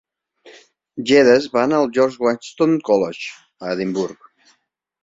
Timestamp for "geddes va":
1.11-1.61